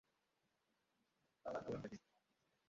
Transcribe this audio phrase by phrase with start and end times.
[1.45, 1.97] হ্যাঁ, গোয়েন্দাগিরি!